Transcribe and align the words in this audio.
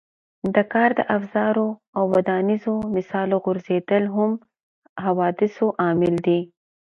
د 0.55 0.57
کار 0.73 0.89
د 0.99 1.01
افزارو 1.17 1.67
او 1.97 2.03
ودانیزو 2.13 2.75
مسالو 2.95 3.35
غورځېدل 3.45 4.03
هم 4.15 4.31
د 4.39 4.41
حوادثو 5.05 5.65
عامل 5.83 6.13
دی. 6.27 6.39